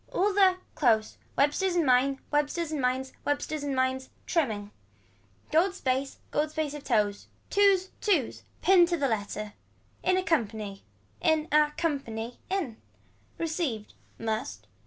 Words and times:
All 0.11 0.33
the, 0.33 0.57
close. 0.73 1.19
Websters 1.37 1.75
and 1.75 1.85
mines, 1.85 2.17
websters 2.31 2.71
and 2.71 2.81
mines. 2.81 3.13
Websters 3.23 3.61
and 3.63 3.75
mines. 3.75 4.09
Trimming. 4.25 4.71
Gold 5.51 5.75
space 5.75 6.17
gold 6.31 6.49
space 6.49 6.73
of 6.73 6.83
toes. 6.83 7.27
Twos, 7.51 7.91
twos. 8.01 8.41
Pinned 8.63 8.87
to 8.87 8.97
the 8.97 9.07
letter. 9.07 9.53
In 10.01 10.17
accompany. 10.17 10.81
In 11.21 11.47
a 11.51 11.69
company 11.77 12.39
in. 12.49 12.77
Received. 13.37 13.93
Must. 14.17 14.65